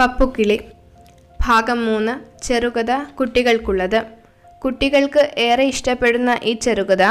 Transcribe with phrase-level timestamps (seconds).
[0.00, 0.60] പപ്പുക്കിളി.
[1.40, 4.02] ഭാഗം മൂന്ന് ചെറുകഥ കുട്ടികൾക്കുള്ളത്.
[4.64, 7.02] കുട്ടികൾക്ക് ഏറെ ഇഷ്ടപ്പെടുന്ന ഈ ചെറുകഥ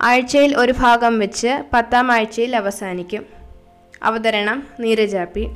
[0.00, 3.26] ആഴ്ചയിൽ ഒരു ഭാഗം വെച്ച് പത്താം ആഴ്ചയിൽ അവസാനിക്കും.
[4.02, 5.48] അവതരണം നീരജാപ്പി.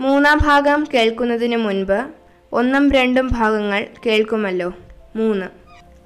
[0.00, 2.06] മൂന്നാം ഭാഗം കേൾക്കുന്നതിന് മുൻപ്
[2.52, 4.72] ഒന്നും രണ്ടും ഭാഗങ്ങൾ കേൾക്കുമല്ലോ.
[5.16, 5.46] മൂന്ന്.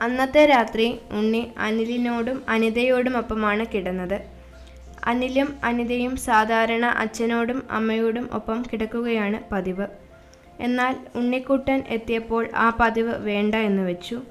[0.02, 4.33] അന്നത്തെ രാത്രി ഉണ്ണി അനിലിനോടും അനിതയോടുമൊപ്പമാണ് കിടന്നത്.
[5.04, 9.86] അനിലും അനിതയും സാധാരണ അച്ഛനോടും അമ്മയോടും ഒപ്പം കിടക്കുകയാണ് പതിവ്.
[10.60, 14.22] എന്നാൽ ഉണ്ണിക്കുട്ടൻ എത്തിയപ്പോൾ ആ പതിവ് വേണ്ട എന്ന് വെച്ചു.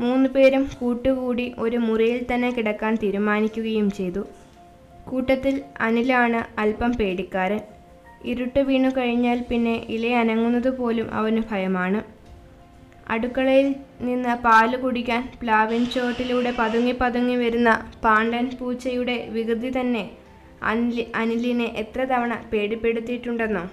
[0.00, 4.26] മൂന്ന് പേരും കൂട്ടുകൂടി ഒരു മുറിയിൽ തന്നെ കിടക്കാൻ തീരുമാനിക്കുകയും ചെയ്തു.
[5.08, 7.60] കൂട്ടത്തിൽ അനിലാണ് അല്പം പേടിക്കാരൻ.
[8.24, 12.17] ഇരുട്ട് വീണു കഴിഞ്ഞാൽ പിന്നെ ഇല അനങ്ങുന്നത് പോലും അവന് ഭയമാണ്.
[13.10, 13.68] അടുക്കളയിൽ
[14.00, 17.70] നിന്ന് പാൽ കുടിക്കാൻ പ്ലാവിൻ ചോട്ടിലൂടെ പതുങ്ങി പതുങ്ങി വരുന്ന
[18.04, 20.10] പാണ്ഡൻ പൂച്ചയുടെ വികൃതി തന്നെ
[20.62, 23.64] അനിലി അനിലിനെ എത്ര തവണ പേടിപ്പെടുത്തിയിട്ടുണ്ടെന്നോ?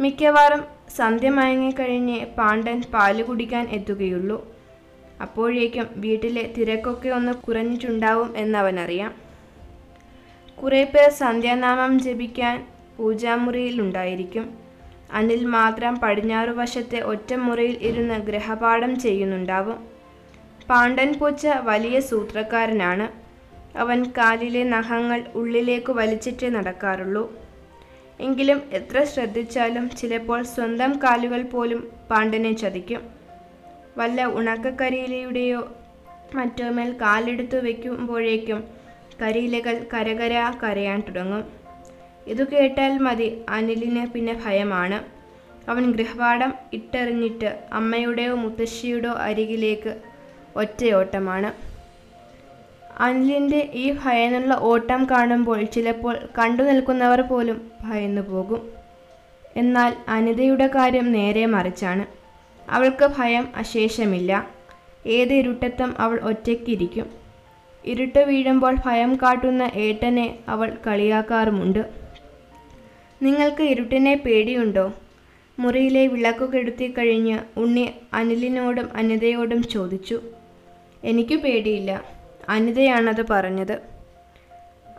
[0.00, 0.62] മിക്കവാറും
[0.96, 4.38] സന്ധ്യ മയങ്ങിക്കഴിഞ്ഞ് പാണ്ഡൻ പാൽ കുടിക്കാൻ എത്തുകയുള്ളൂ.
[5.20, 9.12] അപ്പോഴേക്കും വീട്ടിലെ തിരക്കൊക്കെ ഒന്ന് കുറഞ്ഞിട്ടുണ്ടാവും എന്നവനറിയാം.
[10.62, 14.67] കുറേ പേർ സന്ധ്യാനാമം ജപിക്കാൻ പൂജാമുറിയിലുണ്ടായിരിക്കും.
[15.12, 19.86] അനിൽ മാത്രം പടിഞ്ഞാറു വശത്തെ ഒറ്റമുറിയിൽ ഇരുന്ന് ഗ്രഹപാഠം ചെയ്യുന്നുണ്ടാവും.
[20.70, 23.28] പാണ്ഡൻ പൂച്ച വലിയ സൂത്രക്കാരനാണ്.
[23.78, 27.32] അവൻ കാലിലെ നഖങ്ങൾ ഉള്ളിലേക്ക് വലിച്ചിട്ടേ നടക്കാറുള്ളൂ.
[28.20, 33.02] എങ്കിലും എത്ര ശ്രദ്ധിച്ചാലും ചിലപ്പോൾ സ്വന്തം കാലുകൾ പോലും പാണ്ഡനെ ചതിക്കും.
[33.96, 35.68] വല്ല ഉണക്കക്കരിയിലയുടെയോ
[36.34, 38.64] മറ്റോ മേൽ കാലെടുത്തു വയ്ക്കുമ്പോഴേക്കും
[39.22, 41.57] കരിയിലകൾ കരകര കരയാൻ തുടങ്ങും.
[42.28, 44.98] ഇതു കേട്ടാൽ മതി അനിലിന് പിന്നെ ഭയമാണ്.
[45.70, 50.00] അവൻ ഗൃഹപാഠം ഇട്ടെറിഞ്ഞിട്ട് അമ്മയുടെയോ മുത്തശ്ശിയുടെയോ അരികിലേക്ക്
[50.56, 51.50] ഒറ്റയോട്ടമാണ്.
[53.02, 58.62] അനിലിന്റെ ഈ ഭയന്നുള്ള ഓട്ടം കാണുമ്പോൾ ചിലപ്പോൾ കണ്ടു നിൽക്കുന്നവർ പോലും ഭയന്നു പോകും.
[59.56, 62.06] എന്നാൽ അനിതയുടെ കാര്യം നേരെ മറിച്ചാണ്.
[62.70, 64.32] അവൾക്ക് ഭയം അശേഷമില്ല.
[65.06, 67.06] ഏത് ഇരുട്ടത്തും അവൾ ഒറ്റയ്ക്കിരിക്കും.
[67.84, 72.07] ഇരുട്ട് വീഴുമ്പോൾ ഭയം കാട്ടുന്ന ഏട്ടനെ അവൾ കളിയാക്കാറുമുണ്ട്.
[73.22, 74.92] നിങ്ങൾക്ക് ഇരുട്ടിനെ പേടിയുണ്ടോ?
[75.58, 80.20] മുറിയിലെ വിളക്കു കെടുത്തി കഴിഞ്ഞ് ഉണ്ണി അനിലിനോടും അനിതയോടും ചോദിച്ചു.
[81.04, 82.02] എനിക്ക് പേടിയില്ല.
[82.48, 83.80] അനിതയാണത് പറഞ്ഞത്.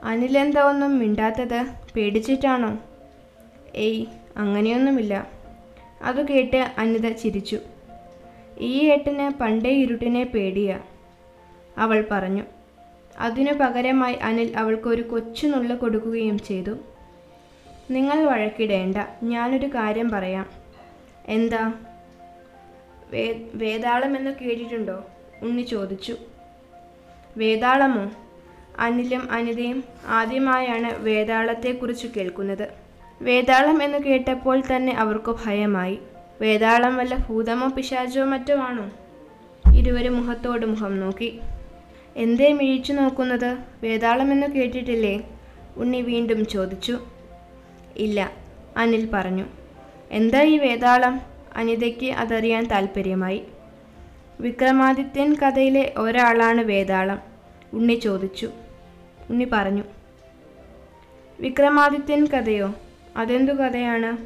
[0.03, 1.66] അനിലെന്താ ഒന്നും മിണ്ടാത്തത്?
[1.96, 2.79] പേടിച്ചിട്ടാണോ?
[3.75, 4.06] ഏയ്
[4.38, 5.28] അങ്ങനെയൊന്നുമില്ല.
[6.02, 7.59] അത് കേട്ട് അനിത ചിരിച്ചു.
[8.59, 10.79] ഈ ഏട്ടന് പണ്ടേ ഇരുട്ടിനെ പേടിയാ
[11.78, 12.44] അവൾ പറഞ്ഞു.
[13.19, 16.78] അതിനു പകരമായി അനിൽ അവൾക്കൊരു കൊച്ചുനുള്ള കൊടുക്കുകയും ചെയ്തു.
[17.89, 18.97] നിങ്ങൾ വഴക്കിടേണ്ട.
[19.23, 20.50] ഞാനൊരു കാര്യം പറയാം.
[21.25, 21.73] എന്താ?
[23.11, 25.05] വേ വേതാളം എന്ന് കേട്ടിട്ടുണ്ടോ?
[25.41, 26.16] ഉണ്ണി ചോദിച്ചു.
[27.38, 28.11] വേതാളമോ
[28.79, 32.67] അനിലും അനിതയും ആദ്യമായാണ് വേതാളത്തെക്കുറിച്ച് കേൾക്കുന്നത്.
[33.22, 35.99] വേതാളം എന്ന് കേട്ടപ്പോൾ തന്നെ അവർക്ക് ഭയമായി.
[36.41, 38.91] വേതാളം വല്ല ഭൂതമോ പിശാചോ മറ്റോ ആണോ?
[39.75, 41.39] ഇരുവരും മുഖത്തോട് മുഖം നോക്കി.
[42.16, 43.57] എന്തേ മിഴിച്ചു നോക്കുന്നത്?
[43.83, 45.29] വേതാളം എന്ന് കേട്ടിട്ടില്ലേ?
[45.78, 46.99] ഉണ്ണി വീണ്ടും ചോദിച്ചു.
[47.99, 48.31] ഇല്ല
[48.77, 49.45] അനിൽ പറഞ്ഞു.
[50.11, 51.21] എന്താ ഈ വേതാളം
[51.55, 53.43] അനിതയ്ക്ക് അതറിയാൻ താൽപ്പര്യമായി.
[54.39, 57.19] വിക്രമാദിത്യൻ കഥയിലെ ഒരാളാണ് വേതാളം
[57.73, 58.49] ഉണ്ണി ചോദിച്ചു.
[59.29, 59.83] ഉണ്ണി പറഞ്ഞു.
[61.39, 62.75] വിക്രമാദിത്യൻ കഥയോ?
[63.17, 64.17] അതെന്തു കഥയാണ്?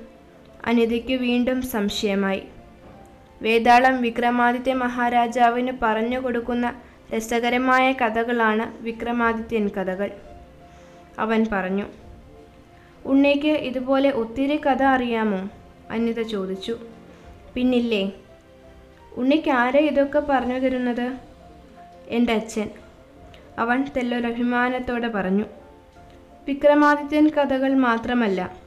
[0.65, 2.43] അനിതയ്ക്ക് വീണ്ടും സംശയമായി.
[3.41, 6.81] വേതാളം വിക്രമാദിത്യ മഹാരാജാവിന് പറഞ്ഞു കൊടുക്കുന്ന
[7.15, 10.11] രസകരമായ കഥകളാണ് വിക്രമാദിത്യൻ കഥകൾ.
[11.19, 12.02] അവൻ പറഞ്ഞു.
[13.05, 15.49] ഉണ്ണിക്ക് ഇതുപോലെ ഒത്തിരി കഥ അറിയാമോ?
[15.91, 16.77] അനിത ചോദിച്ചു.
[17.53, 18.11] പിന്നില്ലേ?
[19.15, 21.17] ഉണ്ണിക്ക് ആരാ ഇതൊക്കെ പറഞ്ഞു തരുന്നത്?
[22.07, 22.69] എന്റെ അച്ഛൻ.
[23.59, 25.45] അവൻ തെല്ലൊരഭിമാനത്തോടെ പറഞ്ഞു.
[26.47, 28.57] വിക്രമാദിത്യൻ കഥകൾ മാത്രമല്ല.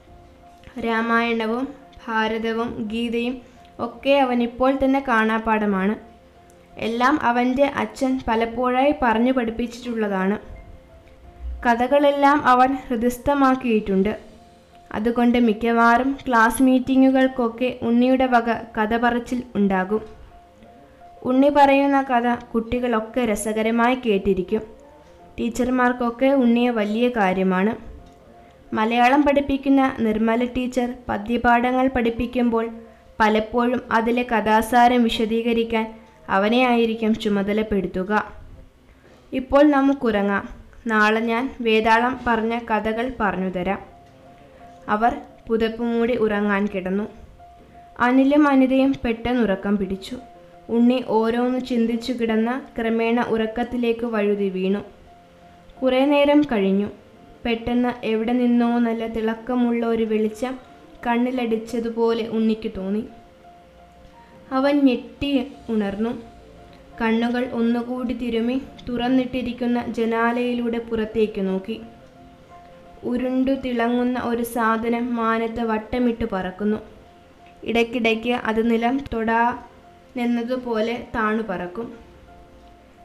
[0.78, 1.68] രാമായണവും
[2.06, 3.42] ഭാരതവും ഗീതയും
[3.78, 5.94] ഒക്കെ അവൻ ഇപ്പോൾ തന്നെ കാണാപ്പാടമാണ്
[6.78, 10.38] എല്ലാം അവന്റെ അച്ഛൻ പലപ്പോഴായി പറഞ്ഞു പഠിപ്പിച്ചിട്ടുള്ളതാണ്.
[11.68, 14.25] കഥകളെല്ലാം അവൻ ഹൃദയസ്ഥമാക്കിയിട്ടുണ്ട്.
[14.92, 20.02] അതുകൊണ്ട് മിക്കവാറും ക്ലാസ് മീറ്റിങ്ങുകൾക്കൊക്കെ ഉണ്ണിയുടെ വക കഥ പറച്ചിൽ ഉണ്ടാകും.
[21.22, 24.60] ഉണ്ണി പറയുന്ന കഥ കുട്ടികളൊക്കെ രസകരമായി കേട്ടിരിക്കും.
[25.40, 27.96] ടീച്ചർമാർക്കൊക്കെ ഉണ്ണിയെ വലിയ കാര്യമാണ്.
[28.74, 32.70] മലയാളം പഠിപ്പിക്കുന്ന നിർമ്മല ടീച്ചർ പദ്യപാഠങ്ങൾ പഠിപ്പിക്കുമ്പോൾ
[33.20, 35.94] പലപ്പോഴും അതിലെ കഥാസാരം വിശദീകരിക്കാൻ
[36.28, 38.32] അവനെ ആയിരിക്കും ചുമതലപ്പെടുത്തുക.
[39.32, 40.48] ഇപ്പോൾ നമുക്കുറങ്ങാം.
[40.86, 43.95] നാളെ ഞാൻ വേതാളം പറഞ്ഞ കഥകൾ പറഞ്ഞുതരാം.
[44.88, 47.08] അവർ പുതപ്പ് മൂടി ഉറങ്ങാൻ കിടന്നു.
[48.00, 50.16] അനിലും അനിതയും പെട്ടെന്നുറക്കം പിടിച്ചു.
[50.68, 54.78] ഉണ്ണി ഓരോന്ന് ചിന്തിച്ചു കിടന്ന ക്രമേണ ഉറക്കത്തിലേക്ക് വഴുതി വീണു.
[55.82, 56.90] കുറേ നേരം കഴിഞ്ഞു.
[57.44, 60.58] പെട്ടെന്ന് എവിടെ നിന്നോ നല്ല തിളക്കമുള്ള ഒരു വെളിച്ചം
[61.06, 63.04] കണ്ണിലടിച്ചതുപോലെ ഉണ്ണിക്ക് തോന്നി.
[64.52, 66.22] അവൻ ഞെട്ടി ഉണർന്നു.
[67.00, 71.80] കണ്ണുകൾ ഒന്നുകൂടി തിരുമി തുറന്നിട്ടിരിക്കുന്ന ജനാലയിലൂടെ പുറത്തേക്ക് നോക്കി.
[73.04, 76.76] ഉരുണ്ടു തിളങ്ങുന്ന ഒരു സാധനം മാനത്ത് വട്ടമിട്ട് പറക്കുന്നു.
[77.64, 79.58] ഇടയ്ക്കിടയ്ക്ക് അത് നിലം തൊടാ
[80.16, 81.98] നിന്നതുപോലെ താണു പറക്കും.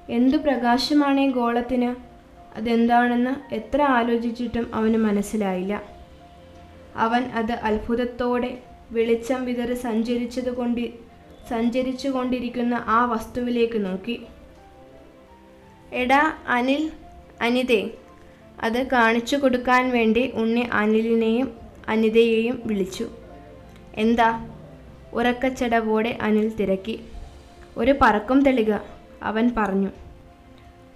[0.10, 1.96] എന്തു പ്രകാശമാണ് ഈ ഗോളത്തിന്?
[2.58, 5.82] അതെന്താണെന്ന് എത്ര ആലോചിച്ചിട്ടും അവന് മനസ്സിലായില്ല.
[6.96, 8.58] അവൻ അത് അത്ഭുതത്തോടെ
[8.92, 10.90] വെളിച്ചം വിതറി സഞ്ചരിച്ചത് കൊണ്ട്
[11.50, 14.22] സഞ്ചരിച്ചു കൊണ്ടിരിക്കുന്ന ആ വസ്തുവിലേക്ക് നോക്കി.
[15.94, 16.92] എടാ അനിൽ
[17.42, 17.92] അനിതേ
[18.62, 21.54] അത് കാണിച്ചു കൊടുക്കാൻ വേണ്ടി ഉണ്ണി അനിലിനെയും
[21.88, 23.08] അനിതയെയും വിളിച്ചു.
[23.96, 24.48] എന്താ?
[25.14, 27.00] ഉറക്കച്ചടവോടെ അനിൽ തിരക്കി.
[27.78, 28.74] ഒരു പറക്കും തെളിക
[29.24, 29.90] അവൻ പറഞ്ഞു.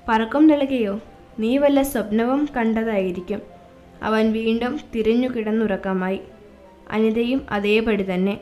[0.10, 1.00] പറക്കും തെളികയോ?
[1.40, 3.42] നീ വല്ല സ്വപ്നവും കണ്ടതായിരിക്കും.
[4.04, 6.20] അവൻ വീണ്ടും തിരിഞ്ഞു കിടന്നുറക്കമായി.
[6.92, 8.40] അനിതയും അതേപടി തന്നെ.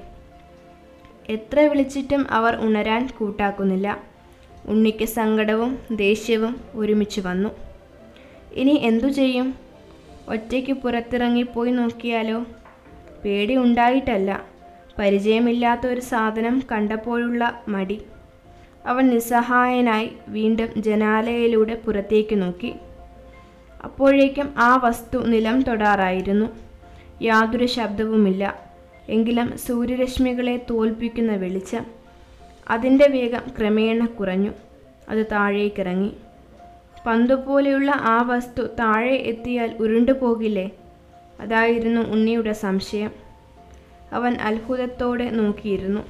[1.30, 4.04] എത്ര വിളിച്ചിട്ടും അവർ ഉണരാൻ കൂട്ടാക്കുന്നില്ല.
[4.66, 7.63] ഉണ്ണിക്ക് സങ്കടവും ദേഷ്യവും ഒരുമിച്ച് വന്നു.
[8.56, 9.56] ഇനി എന്തു ചെയ്യും?
[10.28, 12.46] ഒറ്റയ്ക്ക് പുറത്തിറങ്ങിപ്പോയി നോക്കിയാലോ?
[13.26, 14.46] പേടി ഉണ്ടായിട്ടല്ല.
[15.00, 18.02] പരിചയമില്ലാത്ത ഒരു സാധനം കണ്ടപ്പോഴുള്ള മടി.
[18.86, 22.74] അവൻ നിസ്സഹായനായി വീണ്ടും ജനാലയിലൂടെ പുറത്തേക്ക് നോക്കി.
[23.84, 26.46] അപ്പോഴേക്കും ആ വസ്തു നിലം തൊടാറായിരുന്നു.
[27.22, 28.60] യാതൊരു ശബ്ദവുമില്ല.
[29.10, 31.86] എങ്കിലും സൂര്യരശ്മികളെ തോൽപ്പിക്കുന്ന വെളിച്ചം
[32.70, 34.52] അതിന്റെ വേഗം ക്രമേണ കുറഞ്ഞു.
[35.10, 36.12] അത് താഴേക്കിറങ്ങി.
[37.06, 40.72] പന്തുപോലെയുള്ള ആ വസ്തു താഴെ എത്തിയാൽ ഉരുണ്ടു പോകില്ലേ
[41.40, 43.12] അതായിരുന്നു ഉണ്ണിയുടെ സംശയം.
[44.12, 46.02] അവൻ അത്ഭുതത്തോടെ നോക്കിയിരുന്നു.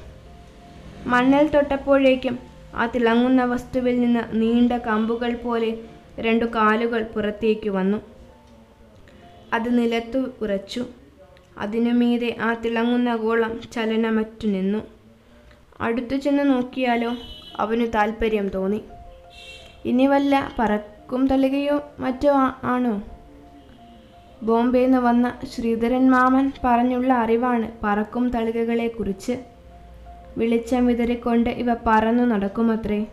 [1.06, 2.40] മണ്ണിൽ തൊട്ടപ്പോഴേക്കും
[2.76, 5.78] ആ തിളങ്ങുന്ന വസ്തുവിൽ നിന്ന് നീണ്ട കമ്പുകൾ പോലെ
[6.20, 7.98] രണ്ടു കാലുകൾ പുറത്തേക്ക് വന്നു.
[9.54, 10.86] അത് നിലത്തു ഉറച്ചു.
[11.58, 14.80] അതിനു മീതെ ആ തിളങ്ങുന്ന ഗോളം ചലനമറ്റു നിന്നു.
[15.82, 17.16] അടുത്തു ചെന്ന് നോക്കിയാലോ
[17.58, 18.84] അവനു താൽപ്പര്യം തോന്നി.
[19.86, 22.34] ഇനി വല്ല പറക്കും തളികയോ മറ്റോ
[22.64, 23.04] ആണോ?
[24.44, 29.36] ബോംബെന്ന് വന്ന ശ്രീധരൻ മാമൻ പറഞ്ഞുള്ള അറിവാണ് പറക്കും തളികകളെക്കുറിച്ച്.
[30.38, 33.06] വെളിച്ചം വിതറിക്കൊണ്ട് ഇവ പറന്നു നടക്കുമത്രേ.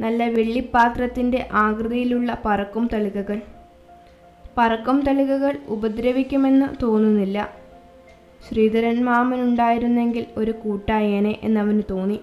[0.00, 3.40] നല്ല വെള്ളിപ്പാത്രത്തിന്റെ ആകൃതിയിലുള്ള പറക്കും തളികകൾ.
[4.58, 7.48] പറക്കും തളികകൾ ഉപദ്രവിക്കുമെന്ന് തോന്നുന്നില്ല.
[8.48, 12.20] ശ്രീധരൻ മാമൻ ഉണ്ടായിരുന്നെങ്കിൽ ഒരു കൂട്ടായേനെ എന്നവന് തോന്നി.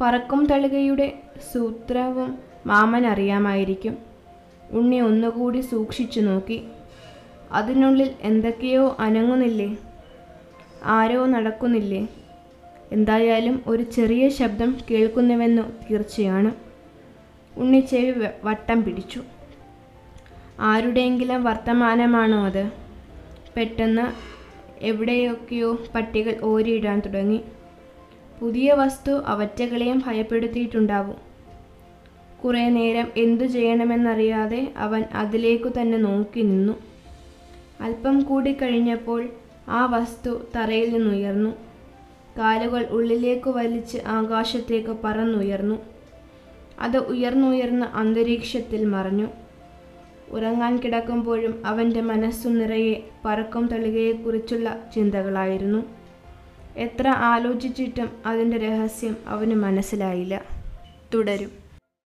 [0.00, 1.12] പറക്കും തളികയുടെ
[1.52, 3.98] സൂത്രവും മാമൻ അറിയാമായിരിക്കും.
[4.72, 6.64] ഉണ്ണി ഒന്നുകൂടി സൂക്ഷിച്ചു നോക്കി.
[7.52, 9.76] അതിനുള്ളിൽ എന്തൊക്കെയോ അനങ്ങുന്നില്ലേ?
[10.84, 12.08] ആരോ നടക്കുന്നില്ലേ?
[12.92, 16.52] എന്തായാലും ഒരു ചെറിയ ശബ്ദം കേൾക്കുന്നുവെന്നു തീർച്ചയാണ്.
[17.56, 19.22] ഉണ്ണി ചെവി വട്ടം പിടിച്ചു.
[20.60, 22.70] ആരുടെയെങ്കിലും വർത്തമാനമാണോ അത്?
[23.56, 24.06] പെട്ടെന്ന്
[24.84, 27.40] എവിടെയൊക്കെയോ പട്ടികൾ ഓരിയിടാൻ തുടങ്ങി.
[28.40, 31.16] പുതിയ വസ്തു അവറ്റകളെയും ഭയപ്പെടുത്തിയിട്ടുണ്ടാവും.
[32.44, 36.72] കുറേ നേരം എന്തു ചെയ്യണമെന്നറിയാതെ അവൻ അതിലേക്കു തന്നെ നോക്കി നിന്നു.
[37.80, 39.28] അല്പം കൂടി കഴിഞ്ഞപ്പോൾ
[39.68, 41.50] ആ വസ്തു തറയിൽ നിന്നുയർന്നു.
[42.38, 45.78] കാലുകൾ ഉള്ളിലേക്ക് വലിച്ച് ആകാശത്തേക്ക് പറന്നുയർന്നു.
[46.80, 49.28] അത് ഉയർന്നുയർന്ന് അന്തരീക്ഷത്തിൽ മറഞ്ഞു.
[50.30, 55.99] ഉറങ്ങാൻ കിടക്കുമ്പോഴും അവന്റെ മനസ്സു നിറയെ പറക്കും തളികയെക്കുറിച്ചുള്ള ചിന്തകളായിരുന്നു.
[56.76, 60.42] എത്ര ആലോചിച്ചിട്ടും അതിന്റെ രഹസ്യം അവന് മനസ്സിലായില്ല.
[61.14, 61.59] തുടരും.